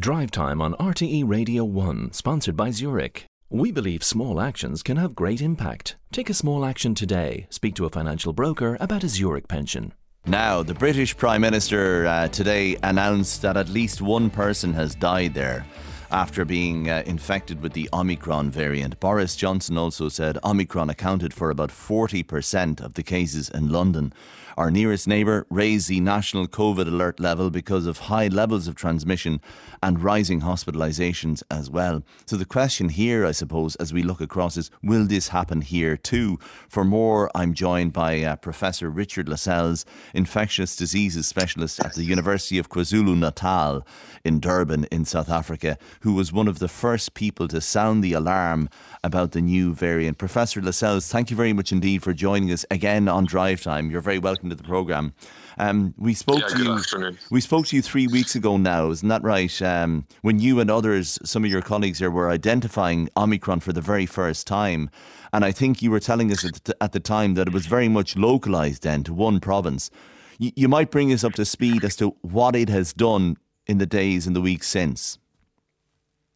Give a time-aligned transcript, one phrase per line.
[0.00, 3.26] Drive Time on RTE Radio 1, sponsored by Zurich.
[3.50, 5.96] We believe small actions can have great impact.
[6.10, 7.46] Take a small action today.
[7.50, 9.92] Speak to a financial broker about a Zurich pension.
[10.24, 15.34] Now, the British Prime Minister uh, today announced that at least one person has died
[15.34, 15.66] there
[16.10, 18.98] after being uh, infected with the Omicron variant.
[19.00, 24.12] Boris Johnson also said Omicron accounted for about 40% of the cases in London.
[24.60, 29.40] Our nearest neighbour raised the national COVID alert level because of high levels of transmission
[29.82, 32.02] and rising hospitalisations as well.
[32.26, 35.96] So the question here, I suppose, as we look across is will this happen here
[35.96, 36.38] too?
[36.68, 42.58] For more, I'm joined by uh, Professor Richard Lessells, infectious diseases specialist at the University
[42.58, 43.86] of KwaZulu Natal
[44.24, 48.12] in Durban in South Africa, who was one of the first people to sound the
[48.12, 48.68] alarm
[49.04, 50.18] about the new variant.
[50.18, 53.90] Professor Lessells, thank you very much indeed for joining us again on Drive Time.
[53.90, 55.14] You're very welcome to the programme.
[55.58, 56.72] Um, we spoke yeah, to you.
[56.72, 57.18] Afternoon.
[57.30, 59.60] We spoke to you three weeks ago now, isn't that right?
[59.60, 63.82] Um, when you and others, some of your colleagues here, were identifying Omicron for the
[63.82, 64.88] very first time,
[65.32, 67.66] and I think you were telling us at the, at the time that it was
[67.66, 69.90] very much localised then to one province.
[70.38, 73.36] You, you might bring us up to speed as to what it has done
[73.66, 75.18] in the days and the weeks since.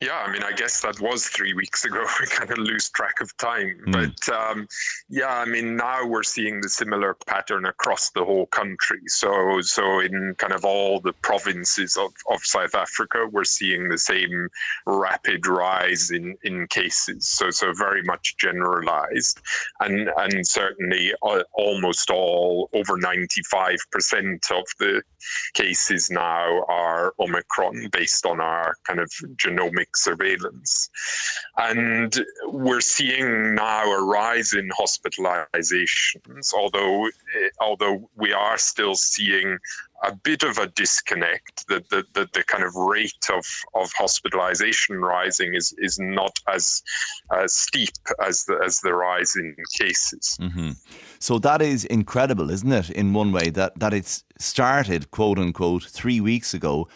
[0.00, 2.06] Yeah, I mean, I guess that was three weeks ago.
[2.20, 3.78] We kind of lose track of time.
[3.86, 3.92] Mm.
[3.92, 4.66] But um,
[5.10, 9.00] yeah, I mean, now we're seeing the similar pattern across the whole country.
[9.08, 13.98] So, so in kind of all the provinces of, of South Africa, we're seeing the
[13.98, 14.48] same
[14.86, 17.28] rapid rise in, in cases.
[17.28, 19.40] So, so very much generalized.
[19.80, 23.76] And, and certainly uh, almost all, over 95%
[24.50, 25.02] of the
[25.54, 30.90] cases now are Omicron based on our kind of genomic surveillance.
[31.56, 37.08] And we're seeing now a rise in hospitalizations, although
[37.60, 39.58] although we are still seeing
[40.02, 44.96] a bit of a disconnect that the, the, the, kind of rate of, of hospitalization
[44.96, 46.82] rising is, is not as,
[47.36, 47.90] as steep
[48.24, 50.38] as the, as the rise in cases.
[50.40, 50.70] Mm-hmm.
[51.18, 55.84] So that is incredible, isn't it, in one way, that, that it's started, quote unquote,
[55.84, 56.88] three weeks ago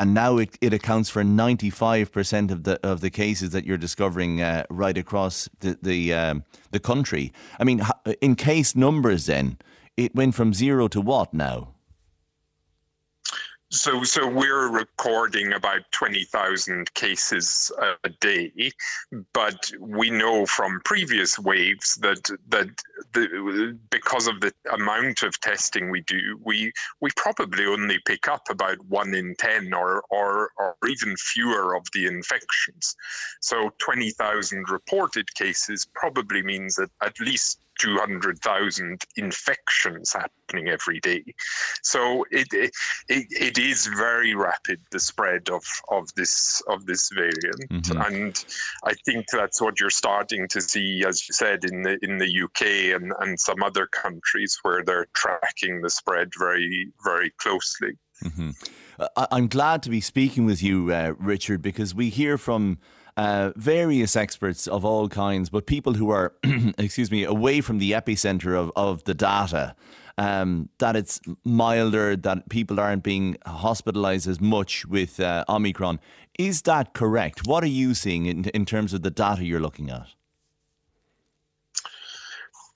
[0.00, 4.40] and now it, it accounts for 95% of the of the cases that you're discovering
[4.40, 7.34] uh, right across the the, um, the country.
[7.58, 7.82] I mean,
[8.22, 9.58] in case numbers, then
[9.98, 11.74] it went from zero to what now?
[13.72, 17.70] So, so we're recording about 20,000 cases
[18.02, 18.72] a day,
[19.32, 22.66] but we know from previous waves that that
[23.12, 28.42] the, because of the amount of testing we do, we we probably only pick up
[28.50, 32.96] about one in 10 or or, or even fewer of the infections.
[33.40, 41.24] So 20,000 reported cases probably means that at least 200,000 infections happening every day.
[41.82, 42.72] So it, it,
[43.08, 48.00] it is very rapid the spread of, of this of this variant, mm-hmm.
[48.02, 48.44] and
[48.84, 52.42] I think that's what you're starting to see, as you said, in the in the
[52.44, 57.96] UK and, and some other countries where they're tracking the spread very very closely.
[58.22, 58.50] Mm-hmm.
[59.16, 62.78] I'm glad to be speaking with you, uh, Richard, because we hear from
[63.16, 66.34] uh, various experts of all kinds, but people who are,
[66.78, 69.74] excuse me, away from the epicenter of, of the data.
[70.18, 75.98] Um, that it's milder, that people aren't being hospitalized as much with uh, Omicron.
[76.38, 77.46] Is that correct?
[77.46, 80.08] What are you seeing in, in terms of the data you're looking at?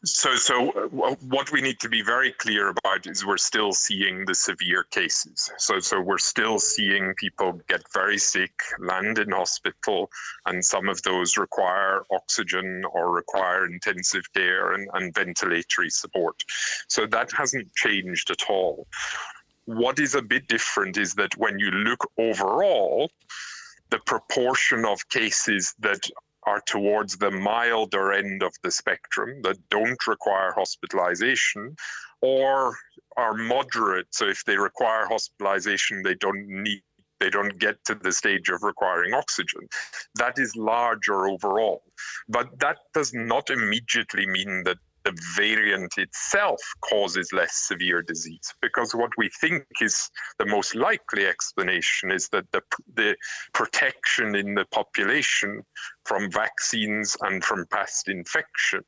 [0.04, 4.26] So, so uh, what we need to be very clear about is we're still seeing
[4.26, 5.50] the severe cases.
[5.56, 10.10] So, so we're still seeing people get very sick, land in hospital,
[10.47, 16.43] and some of those require oxygen or require intensive care and, and ventilatory support.
[16.88, 18.87] So that hasn't changed at all.
[19.64, 23.10] What is a bit different is that when you look overall,
[23.91, 26.10] the proportion of cases that
[26.47, 31.77] are towards the milder end of the spectrum that don't require hospitalization
[32.21, 32.77] or
[33.16, 34.06] are moderate.
[34.10, 36.82] So if they require hospitalization, they don't need
[37.21, 39.69] they don't get to the stage of requiring oxygen.
[40.17, 41.82] That is larger overall.
[42.29, 48.54] But that does not immediately mean that the variant itself causes less severe disease.
[48.60, 52.62] Because what we think is the most likely explanation is that the,
[52.94, 53.16] the
[53.52, 55.62] protection in the population
[56.04, 58.82] from vaccines and from past infection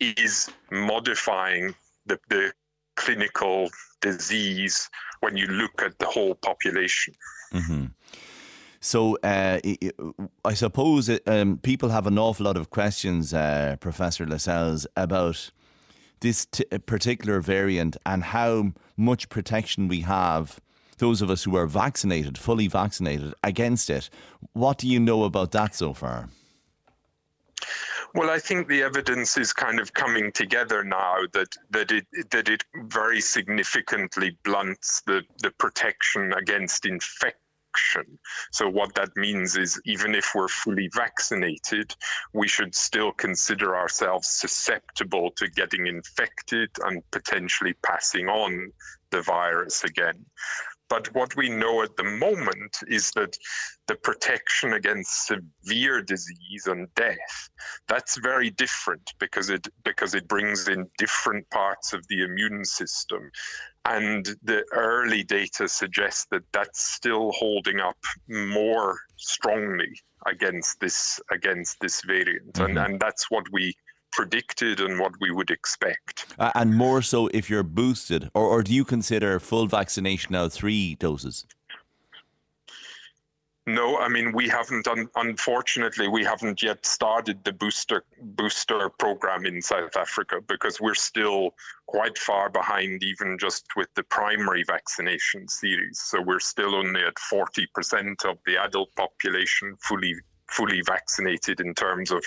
[0.00, 1.74] is modifying
[2.06, 2.52] the, the
[2.96, 4.88] clinical disease
[5.20, 7.14] when you look at the whole population.
[7.52, 7.86] Mm-hmm.
[8.80, 9.60] So uh,
[10.44, 15.50] I suppose um, people have an awful lot of questions, uh, Professor Lessells, about
[16.20, 20.60] this t- particular variant and how much protection we have
[20.98, 24.10] those of us who are vaccinated, fully vaccinated, against it.
[24.52, 26.28] What do you know about that so far?
[28.14, 32.48] Well, I think the evidence is kind of coming together now that that it that
[32.48, 37.38] it very significantly blunts the the protection against infection
[38.52, 41.94] so, what that means is even if we're fully vaccinated,
[42.32, 48.72] we should still consider ourselves susceptible to getting infected and potentially passing on
[49.10, 50.24] the virus again.
[50.88, 53.36] But what we know at the moment is that
[53.88, 57.50] the protection against severe disease and death,
[57.88, 63.30] that's very different because it because it brings in different parts of the immune system.
[63.88, 67.98] And the early data suggests that that's still holding up
[68.28, 69.92] more strongly
[70.26, 72.54] against this against this variant.
[72.54, 72.64] Mm-hmm.
[72.64, 73.74] And and that's what we
[74.12, 76.26] predicted and what we would expect.
[76.38, 80.48] Uh, and more so if you're boosted, or, or do you consider full vaccination now
[80.48, 81.44] three doses?
[83.68, 84.88] No, I mean we haven't.
[84.88, 90.94] Un- unfortunately, we haven't yet started the booster booster program in South Africa because we're
[90.94, 91.54] still
[91.86, 96.00] quite far behind, even just with the primary vaccination series.
[96.00, 100.14] So we're still only at forty percent of the adult population fully
[100.50, 102.24] fully vaccinated in terms of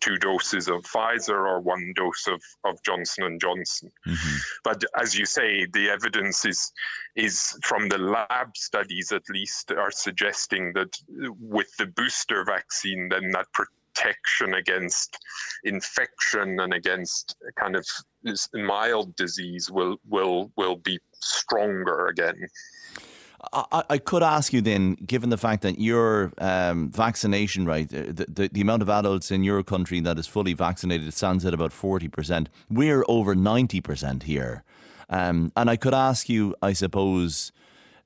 [0.00, 3.90] two doses of Pfizer or one dose of, of Johnson and Johnson.
[4.06, 4.36] Mm-hmm.
[4.64, 6.72] But as you say, the evidence is
[7.14, 10.96] is from the lab studies at least are suggesting that
[11.40, 15.18] with the booster vaccine, then that protection against
[15.64, 17.86] infection and against kind of
[18.54, 22.48] mild disease will will will be stronger again.
[23.52, 28.04] I, I, could ask you then, given the fact that your um, vaccination rate, uh,
[28.06, 31.52] the, the, the, amount of adults in your country that is fully vaccinated stands at
[31.52, 32.46] about 40%.
[32.70, 34.62] We're over 90% here.
[35.10, 37.52] Um, and I could ask you, I suppose,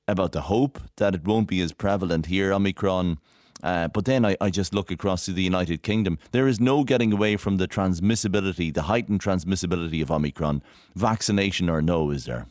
[0.07, 3.19] about the hope that it won't be as prevalent here, Omicron.
[3.61, 6.17] Uh, but then I, I just look across to the United Kingdom.
[6.31, 10.63] There is no getting away from the transmissibility, the heightened transmissibility of Omicron,
[10.95, 12.47] vaccination or no, is there?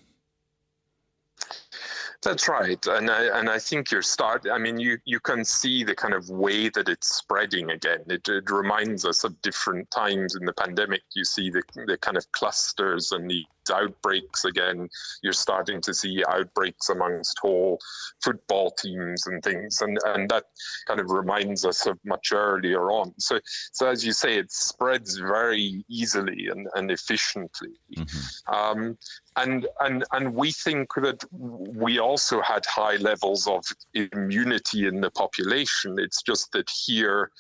[2.23, 4.47] That's right, and I and I think you're start.
[4.51, 8.01] I mean, you you can see the kind of way that it's spreading again.
[8.09, 11.03] It, it reminds us of different times in the pandemic.
[11.15, 14.89] You see the the kind of clusters and the outbreaks again.
[15.23, 17.79] You're starting to see outbreaks amongst whole
[18.23, 20.45] football teams and things, and and that
[20.87, 23.13] kind of reminds us of much earlier on.
[23.19, 23.41] So
[23.73, 27.75] so as you say, it spreads very easily and, and efficiently.
[27.97, 28.55] Mm-hmm.
[28.55, 28.99] Um,
[29.37, 33.65] and and and we think that we also had high levels of
[33.95, 35.97] immunity in the population.
[35.99, 37.31] It's just that here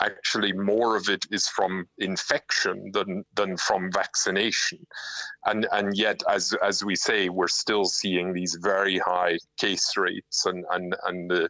[0.00, 4.78] actually more of it is from infection than than from vaccination
[5.46, 10.46] and and yet as as we say we're still seeing these very high case rates
[10.46, 11.48] and and and the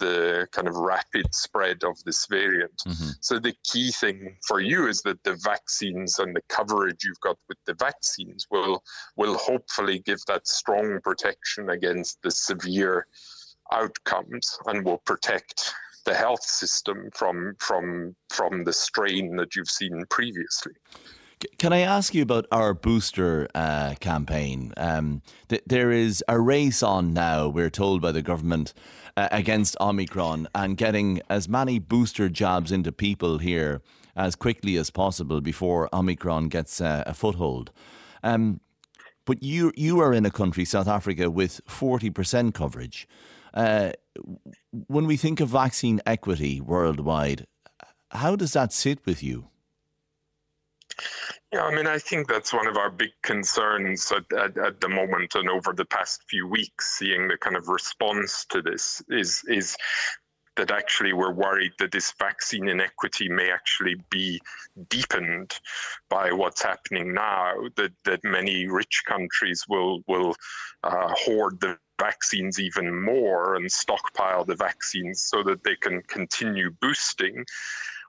[0.00, 2.74] the kind of rapid spread of this variant.
[2.88, 3.10] Mm-hmm.
[3.20, 7.36] So the key thing for you is that the vaccines and the coverage you've got
[7.48, 8.82] with the vaccines will
[9.16, 13.06] will hopefully give that strong protection against the severe
[13.72, 15.72] outcomes and will protect
[16.04, 20.72] the health system from from from the strain that you've seen previously.
[21.58, 24.74] Can I ask you about our booster uh, campaign?
[24.76, 28.74] Um, th- there is a race on now, we're told by the government,
[29.16, 33.80] uh, against Omicron and getting as many booster jabs into people here
[34.14, 37.70] as quickly as possible before Omicron gets uh, a foothold.
[38.22, 38.60] Um,
[39.24, 43.08] but you you are in a country, South Africa, with 40% coverage.
[43.52, 43.92] Uh,
[44.86, 47.46] when we think of vaccine equity worldwide,
[48.10, 49.48] how does that sit with you?
[51.52, 54.88] Yeah, I mean, I think that's one of our big concerns at, at, at, the
[54.88, 59.42] moment and over the past few weeks, seeing the kind of response to this is
[59.48, 59.76] is
[60.56, 64.40] that actually we're worried that this vaccine inequity may actually be
[64.88, 65.58] deepened
[66.08, 67.54] by what's happening now.
[67.76, 70.34] That that many rich countries will will
[70.84, 76.70] uh, hoard the vaccines even more and stockpile the vaccines so that they can continue
[76.80, 77.44] boosting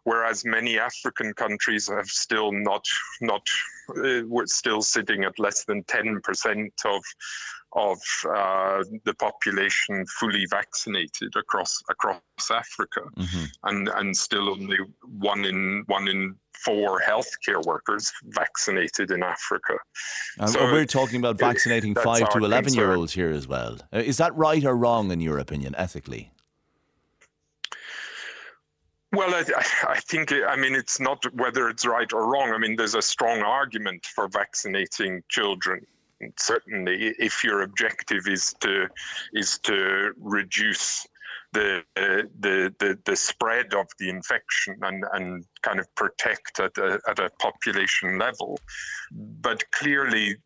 [0.04, 2.86] whereas many African countries have still not
[3.22, 3.46] not
[3.90, 7.04] uh, we're still sitting at less than 10% of
[7.74, 8.00] of
[8.30, 13.46] uh, the population fully vaccinated across across Africa, mm-hmm.
[13.64, 14.78] and and still only
[15.20, 16.36] one in one in
[16.66, 19.78] four healthcare workers vaccinated in Africa.
[20.38, 22.84] And so we're talking about vaccinating five to eleven concern.
[22.84, 23.78] year olds here as well.
[23.94, 26.32] Uh, is that right or wrong in your opinion, ethically?
[29.14, 29.44] Well, I,
[29.90, 32.54] I, think, I mean, it's not whether it's right or wrong.
[32.54, 35.86] I mean, there's a strong argument for vaccinating children
[36.38, 38.88] certainly if your objective is to
[39.34, 41.08] is to reduce
[41.54, 47.00] the, the, the, the spread of the infection and, and kind of protect at a,
[47.10, 48.58] at a population level.
[49.12, 50.38] But clearly,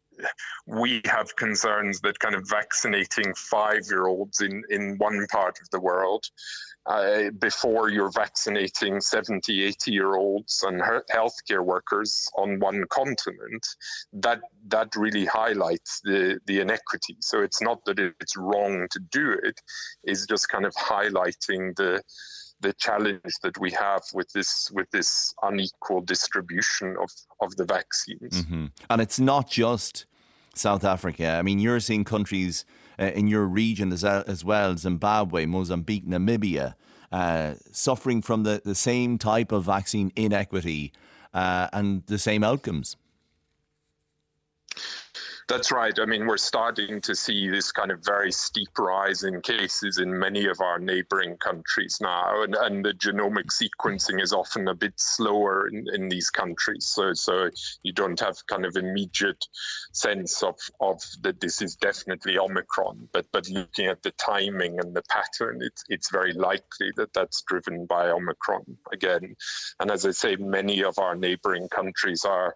[0.66, 5.70] we have concerns that kind of vaccinating five year olds in, in one part of
[5.72, 6.26] the world
[6.86, 10.82] uh, before you're vaccinating 70, 80 year olds and
[11.12, 13.66] healthcare workers on one continent,
[14.14, 17.18] that that really highlights the, the inequity.
[17.22, 19.60] So it's not that it's wrong to do it,
[20.04, 22.02] it's just kind of highlighting the
[22.66, 28.44] the challenge that we have with this with this unequal distribution of, of the vaccines.
[28.44, 28.66] Mm-hmm.
[28.90, 30.06] And it's not just
[30.56, 31.28] South Africa.
[31.40, 32.66] I mean, you're seeing countries
[33.00, 36.74] uh, in your region as, as well, Zimbabwe, Mozambique, Namibia,
[37.12, 40.92] uh, suffering from the, the same type of vaccine inequity
[41.34, 42.98] uh, and the same outcomes.
[45.48, 45.94] That's right.
[46.00, 50.18] I mean, we're starting to see this kind of very steep rise in cases in
[50.18, 54.94] many of our neighboring countries now, and, and the genomic sequencing is often a bit
[54.98, 56.88] slower in, in these countries.
[56.88, 57.52] So, so
[57.84, 59.46] you don't have kind of immediate
[59.94, 63.08] sense of, of that this is definitely Omicron.
[63.14, 67.44] But but looking at the timing and the pattern, it's it's very likely that that's
[67.44, 69.36] driven by Omicron again.
[69.80, 72.56] And as I say, many of our neighboring countries are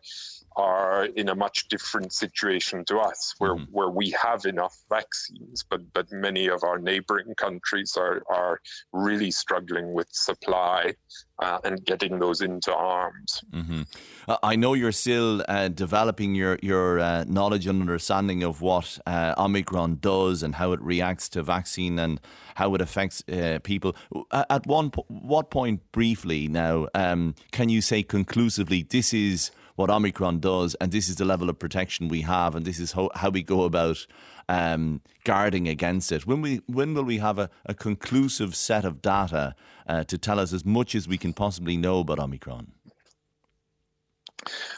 [0.59, 3.65] are in a much different situation to us, where mm.
[3.71, 8.59] where we have enough vaccines, but but many of our neighboring countries are are
[8.91, 10.93] really struggling with supply
[11.39, 13.41] uh, and getting those into arms.
[13.51, 13.83] Mm-hmm.
[14.27, 18.99] Uh, I know you're still uh, developing your your uh, knowledge and understanding of what
[19.05, 22.19] uh, Omicron does and how it reacts to vaccine and
[22.55, 23.95] how it affects uh, people.
[24.31, 29.89] At one po- what point, briefly now, um, can you say conclusively this is what
[29.89, 33.09] Omicron does, and this is the level of protection we have, and this is how,
[33.15, 34.05] how we go about
[34.49, 36.27] um, guarding against it.
[36.27, 39.55] When we when will we have a, a conclusive set of data
[39.87, 42.73] uh, to tell us as much as we can possibly know about Omicron?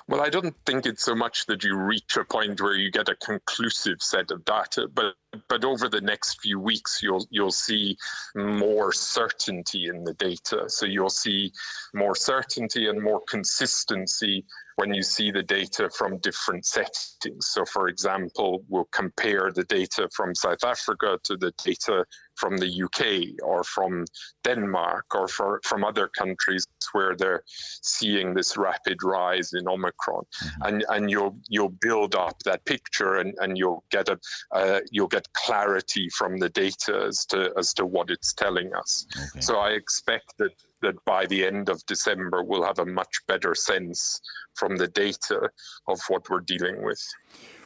[0.08, 3.10] Well, I don't think it's so much that you reach a point where you get
[3.10, 5.16] a conclusive set of data, but
[5.48, 7.98] but over the next few weeks you'll you'll see
[8.36, 10.66] more certainty in the data.
[10.68, 11.52] So you'll see
[11.94, 14.46] more certainty and more consistency
[14.76, 17.48] when you see the data from different settings.
[17.48, 22.84] So, for example, we'll compare the data from South Africa to the data from the
[22.86, 24.06] UK or from
[24.44, 30.62] Denmark or for, from other countries where they're seeing this rapid rise in Omicron, mm-hmm.
[30.64, 34.20] and and you'll you'll build up that picture and, and you'll get a
[34.52, 39.06] uh, you'll get clarity from the data as to as to what it's telling us.
[39.16, 39.42] Okay.
[39.42, 40.52] So I expect that
[40.82, 44.20] that by the end of December we'll have a much better sense
[44.56, 45.50] from the data
[45.88, 47.02] of what we're dealing with.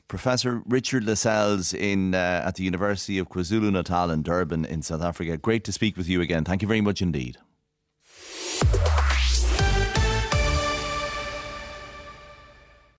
[0.07, 5.01] Professor Richard Lessells in uh, at the University of KwaZulu Natal in Durban in South
[5.01, 5.37] Africa.
[5.37, 6.43] Great to speak with you again.
[6.43, 7.37] Thank you very much indeed.